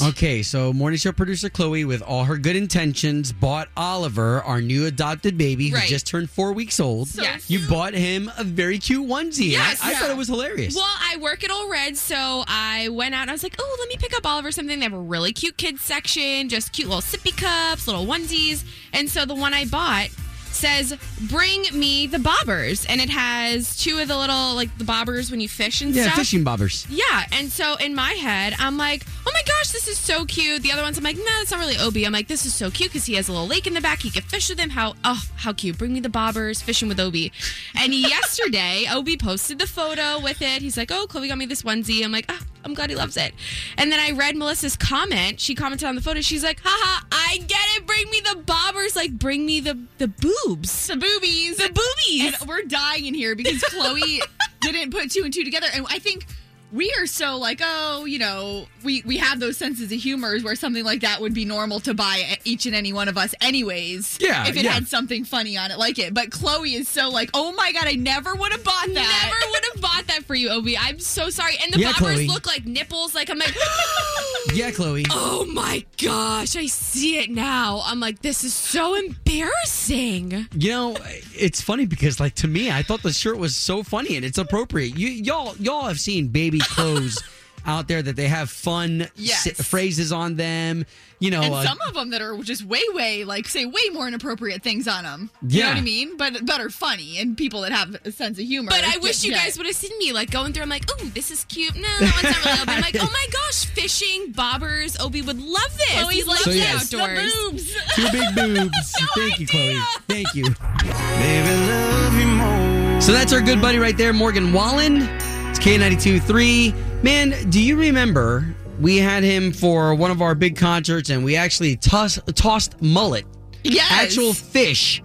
[0.00, 4.86] Okay, so morning show producer Chloe, with all her good intentions, bought Oliver, our new
[4.86, 5.88] adopted baby, who Right.
[5.88, 7.08] just turned four weeks old.
[7.08, 7.50] So Yes.
[7.50, 9.50] You bought him a very cute onesie.
[9.50, 9.80] Yes.
[9.82, 10.74] I, I thought it was hilarious.
[10.76, 13.76] Well, I work at Ole Red, so I went out and I was like, oh,
[13.80, 14.78] let me pick up Oliver something.
[14.78, 18.62] They have a really cute kids section, just cute little sippy cups, little onesies.
[18.92, 20.08] And so the one I bought
[20.54, 22.86] says, bring me the bobbers.
[22.88, 26.04] And it has two of the little, like the bobbers when you fish and stuff.
[26.04, 26.18] yeah, stuff.
[26.18, 26.86] fishing bobbers.
[26.88, 30.62] Yeah, and so in my head, I'm like, oh my gosh, this is so cute.
[30.62, 32.04] The other ones, I'm like, no, that's not really Obi.
[32.04, 34.02] I'm like, this is so cute because he has a little lake in the back.
[34.02, 34.70] He can fish with him.
[34.70, 35.78] How oh, how cute!
[35.78, 37.32] Bring me the bobbers, fishing with Obi.
[37.78, 40.62] And yesterday, Obi posted the photo with it.
[40.62, 42.04] He's like, oh, Chloe got me this onesie.
[42.04, 43.34] I'm like, oh, I'm glad he loves it.
[43.76, 45.40] And then I read Melissa's comment.
[45.40, 46.20] She commented on the photo.
[46.20, 47.86] She's like, haha, I get it.
[47.86, 48.96] Bring me the bobbers.
[48.96, 50.08] Like, bring me the the
[50.46, 51.56] boobs, The boobies.
[51.56, 52.40] the boobies.
[52.40, 54.20] And we're dying in here because Chloe
[54.60, 55.66] didn't put two and two together.
[55.72, 56.26] And I think
[56.74, 60.56] we are so like, oh, you know, we, we have those senses of humors where
[60.56, 64.18] something like that would be normal to buy each and any one of us, anyways.
[64.20, 64.72] Yeah, If it yeah.
[64.72, 66.12] had something funny on it like it.
[66.12, 68.92] But Chloe is so like, oh my God, I never would have bought that.
[68.94, 70.76] Never would have bought that for you, Obi.
[70.76, 71.54] I'm so sorry.
[71.62, 72.26] And the Yeah, bobbers Chloe.
[72.26, 73.14] look like nipples.
[73.14, 73.54] Like I'm like,
[74.52, 75.04] Yeah, Chloe.
[75.10, 77.82] oh my gosh, I see it now.
[77.84, 80.48] I'm like, this is so embarrassing.
[80.54, 80.96] You know,
[81.34, 84.38] it's funny because, like, to me, I thought the shirt was so funny and it's
[84.38, 84.98] appropriate.
[84.98, 87.22] You, y'all, y'all have seen baby clothes
[87.66, 89.46] out there that they have fun Yes.
[89.46, 90.84] s- phrases on them.
[91.20, 93.80] You know, and uh, some of them that are just way, way like say way
[93.94, 95.30] more inappropriate things on them.
[95.48, 96.18] You know what I mean?
[96.18, 98.68] But but are funny and people that have a sense of humor.
[98.68, 100.64] But I wish you get- guys would have seen me like going through.
[100.64, 101.74] I'm like, oh, this is cute.
[101.76, 102.72] No, that one's not really Obi.
[102.72, 105.00] I'm like, oh my gosh, fishing, bobbers.
[105.02, 105.92] Obi would love this.
[105.92, 106.90] Chloe's he like, loves So, the yes.
[106.90, 107.34] the outdoors.
[107.34, 107.76] boobs.
[107.94, 108.92] two big boobs.
[109.16, 109.78] Thank you, Chloe.
[110.08, 110.44] Thank you.
[110.44, 113.00] Baby, love you more.
[113.00, 115.08] So that's our good buddy right there, Morgan Wallen.
[115.56, 116.74] It's K92 3.
[117.04, 118.44] Man, do you remember
[118.80, 123.24] we had him for one of our big concerts and we actually toss, tossed mullet,
[123.62, 123.86] Yes.
[123.92, 125.00] actual fish,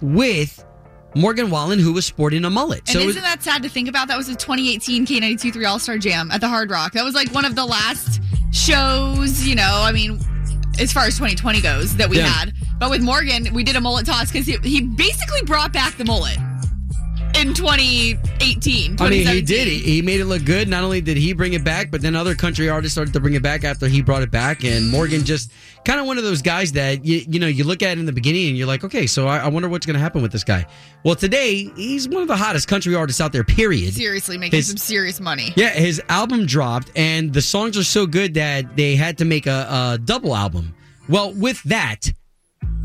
[0.00, 0.64] with
[1.16, 2.78] Morgan Wallen, who was sporting a mullet.
[2.80, 4.06] And so isn't that sad to think about?
[4.06, 6.92] That was a 2018 K92 3 All Star Jam at the Hard Rock.
[6.92, 10.20] That was like one of the last shows, you know, I mean,
[10.78, 12.28] as far as 2020 goes, that we Yeah.
[12.28, 12.52] had.
[12.78, 16.04] But with Morgan, we did a mullet toss because he, he basically brought back the
[16.04, 16.38] mullet
[17.38, 18.96] in 2018.
[19.00, 19.68] I mean, he did.
[19.68, 20.66] He, he made it look good.
[20.68, 23.34] Not only did he bring it back, but then other country artists started to bring
[23.34, 24.64] it back after he brought it back.
[24.64, 25.52] And Morgan just
[25.84, 28.12] kind of one of those guys that you, you know you look at in the
[28.12, 30.42] beginning and you're like, okay, so I, I wonder what's going to happen with this
[30.42, 30.66] guy.
[31.04, 33.44] Well, today he's one of the hottest country artists out there.
[33.44, 33.94] Period.
[33.94, 35.52] Seriously, making His- some serious money.
[35.56, 39.46] Yeah, his album dropped, and the songs are so good that they had to make
[39.46, 40.74] a, a double album.
[41.08, 42.12] Well, with that,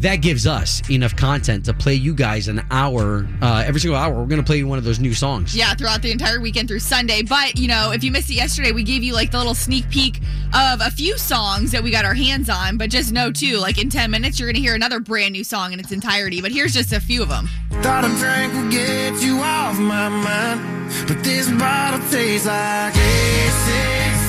[0.03, 4.13] that gives us enough content to play you guys an hour uh, every single hour.
[4.13, 5.55] We're going to play you one of those new songs.
[5.55, 7.21] Yeah, throughout the entire weekend through Sunday.
[7.23, 9.89] But, you know, if you missed it yesterday, we gave you like the little sneak
[9.89, 10.17] peek
[10.53, 12.77] of a few songs that we got our hands on.
[12.77, 15.43] But just know, too, like in 10 minutes, you're going to hear another brand new
[15.43, 16.41] song in its entirety.
[16.41, 17.47] But here's just a few of them.
[17.81, 24.22] Thought a drink would get you off my mind, but this bottle tastes like 865.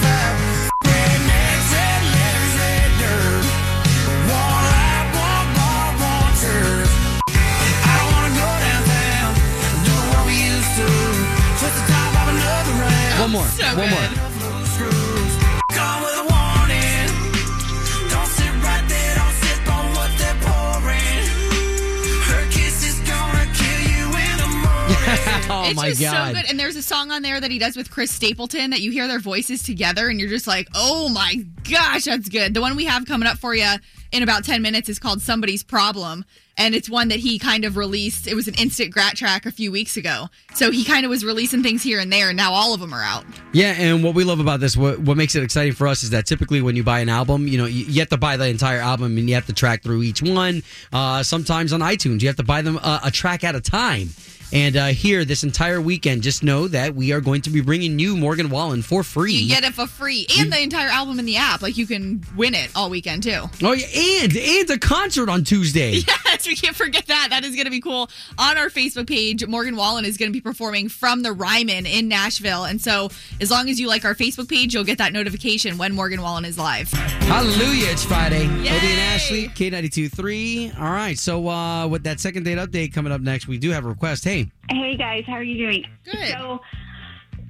[23.55, 25.44] Kill you in the morning.
[25.51, 26.29] oh Oh it's my just God.
[26.29, 26.51] so good.
[26.51, 29.09] And there's a song on there that he does with Chris Stapleton that you hear
[29.09, 31.35] their voices together, and you're just like, oh my
[31.68, 32.55] gosh, that's good.
[32.55, 33.68] The one we have coming up for you
[34.12, 36.25] in about 10 minutes is called Somebody's Problem.
[36.57, 38.27] And it's one that he kind of released.
[38.27, 40.29] It was an instant grat track a few weeks ago.
[40.55, 42.95] So he kind of was releasing things here and there, and now all of them
[42.95, 43.25] are out.
[43.53, 46.11] Yeah, and what we love about this, what, what makes it exciting for us is
[46.11, 48.47] that typically when you buy an album, you know, you, you have to buy the
[48.47, 50.62] entire album and you have to track through each one.
[50.93, 54.11] Uh, sometimes on iTunes, you have to buy them uh, a track at a time.
[54.55, 57.99] And uh, here, this entire weekend, just know that we are going to be bringing
[57.99, 59.33] you Morgan Wallen for free.
[59.33, 60.29] You get it for free.
[60.38, 61.61] And the entire album in the app.
[61.61, 63.43] Like you can win it all weekend too.
[63.62, 66.01] Oh, yeah, and and a concert on Tuesday.
[66.35, 67.29] Yes, we can't forget that.
[67.31, 68.11] That is going to be cool.
[68.38, 72.09] On our Facebook page, Morgan Wallen is going to be performing from the Ryman in
[72.09, 72.64] Nashville.
[72.64, 75.95] And so, as long as you like our Facebook page, you'll get that notification when
[75.95, 76.90] Morgan Wallen is live.
[76.90, 78.47] Hallelujah, it's Friday.
[78.47, 80.73] Obie and Ashley, K ninety two three.
[80.77, 83.85] All right, so uh, with that second date update coming up next, we do have
[83.85, 84.25] a request.
[84.25, 85.85] Hey, Hey guys, how are you doing?
[86.04, 86.28] Good.
[86.28, 86.61] So,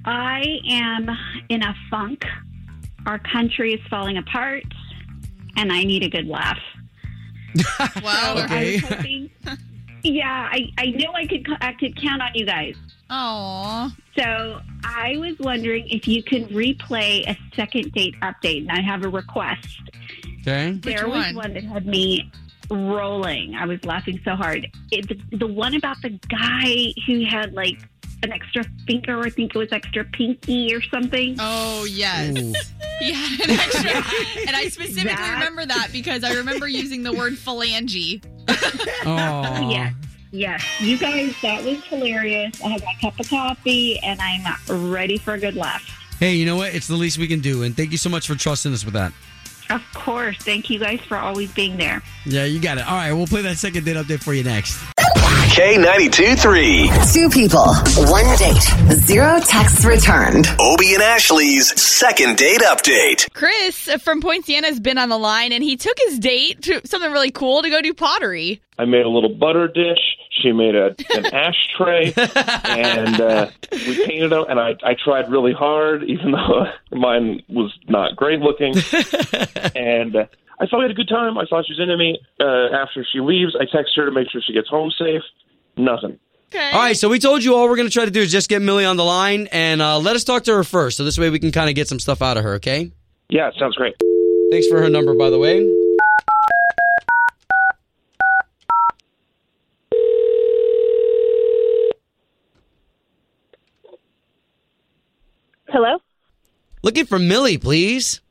[0.05, 1.09] I am
[1.49, 2.23] in a funk.
[3.05, 4.63] Our country is falling apart,
[5.57, 6.59] and I need a good laugh.
[8.03, 8.45] Wow.
[8.49, 9.29] I was hoping,
[10.03, 12.75] yeah, I, I knew I could I could count on you guys.
[13.09, 13.91] Oh.
[14.17, 19.03] So I was wondering if you could replay a second date update, and I have
[19.03, 19.79] a request.
[20.41, 20.71] okay.
[20.81, 22.29] there was one that had me
[22.69, 23.55] rolling.
[23.55, 24.67] I was laughing so hard.
[24.91, 27.77] It, the, the one about the guy who had like
[28.23, 31.35] an extra finger, I think it was extra pinky or something.
[31.39, 32.35] Oh, yes.
[32.99, 33.91] He had an extra.
[34.47, 38.23] and I specifically That- remember that because I remember using the word phalange.
[39.05, 39.93] Oh, Yes.
[40.31, 40.63] Yes.
[40.81, 42.61] You guys, that was hilarious.
[42.63, 45.83] I had my cup of coffee and I'm ready for a good laugh.
[46.19, 46.73] Hey, you know what?
[46.73, 48.93] It's the least we can do, and thank you so much for trusting us with
[48.93, 49.11] that.
[49.69, 50.37] Of course.
[50.37, 52.01] Thank you guys for always being there.
[52.25, 52.87] Yeah, you got it.
[52.87, 54.81] All right, we'll play that second date update for you next.
[55.49, 56.91] K92 3.
[57.13, 57.65] Two people,
[58.11, 58.61] one date,
[58.93, 60.47] zero texts returned.
[60.59, 63.31] Obie and Ashley's second date update.
[63.33, 67.09] Chris from Poinciana has been on the line and he took his date to something
[67.11, 68.59] really cool to go do pottery.
[68.77, 69.99] I made a little butter dish.
[70.41, 72.11] She made a, an ashtray,
[72.65, 74.45] and uh, we painted them.
[74.49, 78.75] And I, I tried really hard, even though mine was not great looking.
[79.75, 80.25] and uh,
[80.59, 81.37] I thought we had a good time.
[81.37, 82.19] I thought she was into me.
[82.39, 85.21] Uh, after she leaves, I text her to make sure she gets home safe.
[85.77, 86.17] Nothing.
[86.53, 86.71] Okay.
[86.71, 88.47] All right, so we told you all we're going to try to do is just
[88.47, 90.95] get Millie on the line and uh, let us talk to her first.
[90.95, 92.91] So this way we can kind of get some stuff out of her, okay?
[93.29, 93.95] Yeah, sounds great.
[94.51, 95.59] Thanks for her number, by the way.
[105.67, 105.97] Hello,
[106.83, 108.21] Looking for Millie, please.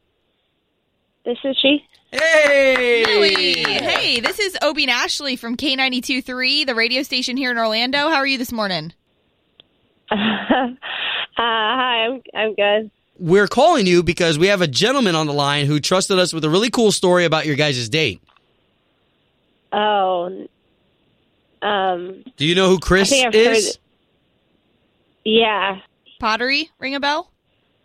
[1.24, 1.84] this is she.
[2.14, 3.02] Hey!
[3.06, 3.54] Millie.
[3.64, 8.08] Hey, this is Obie and Ashley from K92.3, the radio station here in Orlando.
[8.08, 8.92] How are you this morning?
[10.10, 10.16] uh,
[11.36, 12.90] hi, I'm I'm good.
[13.18, 16.44] We're calling you because we have a gentleman on the line who trusted us with
[16.44, 18.22] a really cool story about your guys' date.
[19.72, 20.46] Oh,
[21.62, 23.66] um, Do you know who Chris I think is?
[23.66, 23.78] heard.
[25.24, 25.80] Yeah,
[26.20, 27.28] Pottery, ring a bell?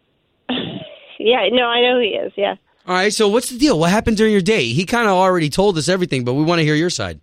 [0.50, 1.48] yeah.
[1.52, 2.32] No, I know who he is.
[2.36, 2.56] Yeah.
[2.90, 3.78] All right, so what's the deal?
[3.78, 4.74] What happened during your day?
[4.74, 7.22] He kind of already told us everything, but we want to hear your side.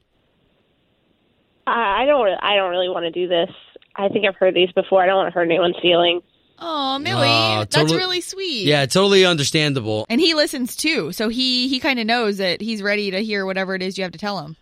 [1.67, 2.29] I, I don't.
[2.41, 3.51] I don't really want to do this.
[3.97, 5.03] I think I've heard these before.
[5.03, 6.23] I don't want to hurt anyone's feelings.
[6.61, 8.65] Oh, Millie, that's totally- really sweet.
[8.65, 10.07] Yeah, totally understandable.
[10.09, 13.45] And he listens too, so he he kind of knows that he's ready to hear
[13.45, 14.57] whatever it is you have to tell him.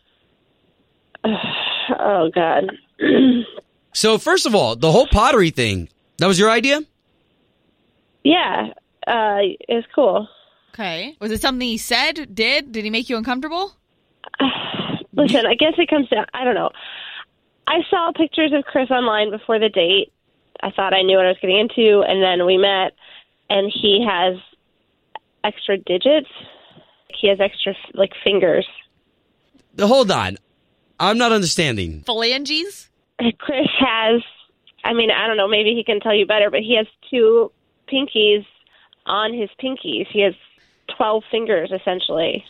[2.01, 2.71] oh God.
[3.97, 5.89] So first of all, the whole pottery thing,
[6.19, 6.81] that was your idea?
[8.25, 8.71] yeah.
[9.07, 9.39] Uh,
[9.69, 10.27] it's cool.
[10.75, 11.17] Okay.
[11.21, 12.73] Was it something he said, did?
[12.73, 13.75] Did he make you uncomfortable?
[15.13, 16.27] Listen, I guess it comes down.
[16.35, 16.71] I don't know.
[17.69, 20.13] I saw pictures of Chris online before the date.
[20.61, 22.93] I thought I knew what I was getting into, and then we met,
[23.49, 24.37] and he has
[25.45, 26.29] extra digits.
[27.09, 28.67] He has extra like fingers.
[29.79, 30.39] Hold on.
[30.99, 32.03] I'm not understanding.
[32.03, 32.91] Phalanges?
[33.39, 34.23] Chris has.
[34.83, 35.49] I mean, I don't know.
[35.49, 37.53] Maybe he can tell you better, but he has two
[37.93, 38.45] pinkies
[39.07, 40.07] on his pinkies.
[40.13, 40.35] He has
[40.97, 42.45] twelve fingers essentially.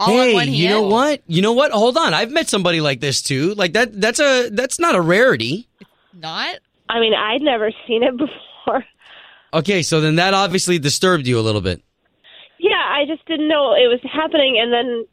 [0.00, 1.22] hey, you know what?
[1.26, 1.72] You know what?
[1.72, 2.14] Hold on.
[2.14, 3.54] I've met somebody like this too.
[3.54, 5.68] Like that that's a that's not a rarity.
[6.12, 6.58] Not?
[6.88, 8.84] I mean, I'd never seen it before.
[9.52, 11.82] Okay, so then that obviously disturbed you a little bit.
[12.58, 15.04] Yeah, I just didn't know it was happening, and then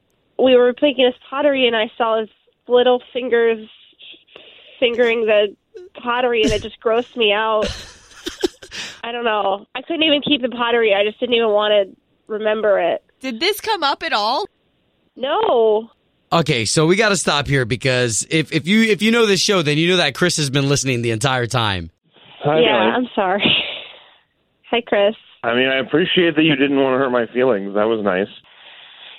[0.44, 2.30] we were making his pottery, and I saw his
[2.68, 3.68] little fingers
[4.80, 5.56] fingering the
[6.02, 7.68] pottery, and it just grossed me out.
[9.04, 9.66] I don't know.
[9.76, 10.94] I couldn't even keep the pottery.
[10.94, 11.96] I just didn't even want to
[12.28, 13.04] remember it.
[13.20, 14.48] Did this come up at all?
[15.16, 15.90] No.
[16.34, 19.42] Okay, so we got to stop here because if, if you if you know this
[19.42, 21.92] show, then you know that Chris has been listening the entire time.
[22.44, 22.92] Hi, yeah, Millie.
[22.94, 23.44] I'm sorry.
[24.72, 25.16] Hi, Chris.
[25.44, 27.74] I mean, I appreciate that you didn't want to hurt my feelings.
[27.76, 28.30] That was nice.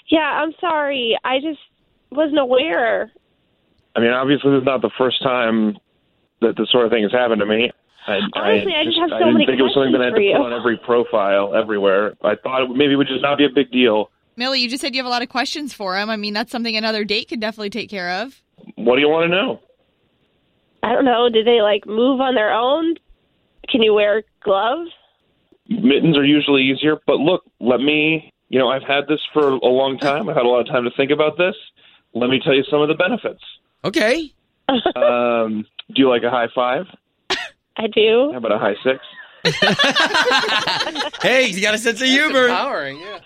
[0.08, 1.18] Yeah, I'm sorry.
[1.24, 1.60] I just
[2.10, 3.12] wasn't aware.
[3.94, 5.76] I mean, obviously, this is not the first time
[6.40, 7.70] that this sort of thing has happened to me.
[8.06, 10.04] I, Honestly, I just have so I didn't many think it was something that I
[10.06, 12.14] had to questions put on every profile everywhere.
[12.22, 14.10] I thought it maybe it would just not be a big deal.
[14.36, 16.10] Millie, you just said you have a lot of questions for him.
[16.10, 18.42] I mean, that's something another date could definitely take care of.
[18.76, 19.60] What do you want to know?
[20.82, 21.28] I don't know.
[21.28, 22.96] Did they like move on their own?
[23.68, 24.90] Can you wear gloves?
[25.68, 28.32] Mittens are usually easier, but look, let me.
[28.48, 30.28] You know, I've had this for a long time.
[30.28, 31.54] I've had a lot of time to think about this.
[32.12, 33.40] Let me tell you some of the benefits.
[33.84, 34.32] Okay.
[34.94, 36.84] Um, do you like a high five?
[37.76, 38.30] I do.
[38.32, 39.04] How about a high six?
[41.22, 42.46] hey, you got a sense of humor.
[42.46, 43.18] Empowering, yeah.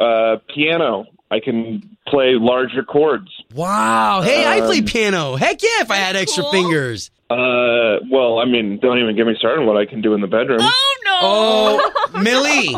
[0.00, 1.06] Uh, piano.
[1.32, 3.28] I can play larger chords.
[3.54, 4.20] Wow.
[4.22, 5.36] Hey, I play Um, piano.
[5.36, 7.10] Heck yeah, if I had extra fingers.
[7.30, 10.20] Uh, well, I mean, don't even get me started on what I can do in
[10.20, 10.58] the bedroom.
[10.60, 11.18] Oh no!
[11.22, 12.74] Oh, Millie.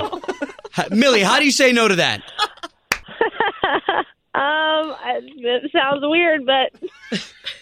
[0.90, 2.20] Millie, how do you say no to that?
[4.34, 4.40] Um,
[4.96, 6.72] I- it sounds weird, but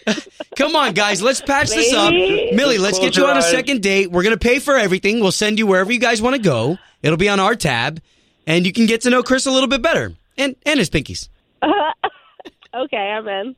[0.55, 2.11] Come on, guys, let's patch this up.
[2.11, 2.55] Maybe.
[2.55, 4.09] Millie, Just let's get you your on a second date.
[4.11, 5.19] We're going to pay for everything.
[5.19, 6.77] We'll send you wherever you guys want to go.
[7.03, 8.01] It'll be on our tab,
[8.47, 11.27] and you can get to know Chris a little bit better and, and his pinkies.
[12.73, 13.55] okay, I'm in.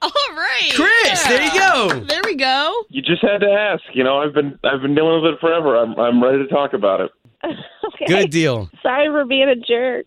[0.00, 0.72] All right.
[0.74, 2.00] Chris, there you go.
[2.06, 2.82] There we go.
[2.88, 3.82] You just had to ask.
[3.94, 5.76] You know, I've been I've been dealing with it forever.
[5.76, 7.10] I'm I'm ready to talk about it.
[7.44, 8.06] okay.
[8.06, 8.70] Good deal.
[8.82, 10.06] Sorry for being a jerk.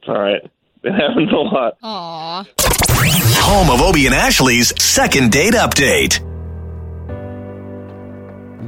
[0.00, 0.42] It's all right.
[0.84, 1.76] It happens a lot.
[1.82, 2.44] Aw.
[2.58, 6.18] Home of Obie and Ashley's second date update.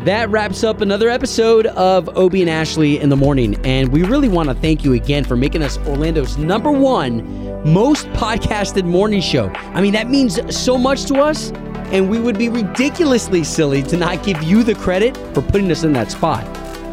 [0.05, 3.55] That wraps up another episode of Obie and Ashley in the morning.
[3.65, 8.07] And we really want to thank you again for making us Orlando's number one most
[8.09, 9.49] podcasted morning show.
[9.49, 11.51] I mean, that means so much to us.
[11.91, 15.85] And we would be ridiculously silly to not give you the credit for putting us
[15.85, 16.45] in that spot.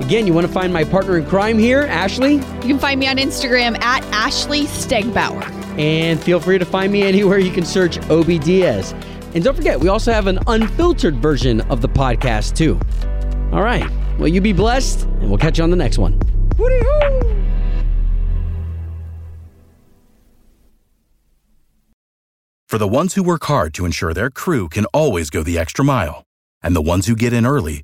[0.01, 2.33] Again, you want to find my partner in crime here, Ashley?
[2.33, 5.43] You can find me on Instagram at Ashley Stegbauer.
[5.77, 8.95] And feel free to find me anywhere you can search Obie Diaz.
[9.35, 12.79] And don't forget, we also have an unfiltered version of the podcast, too.
[13.55, 13.87] All right.
[14.17, 16.19] Well, you be blessed, and we'll catch you on the next one.
[22.67, 25.85] For the ones who work hard to ensure their crew can always go the extra
[25.85, 26.23] mile,
[26.63, 27.83] and the ones who get in early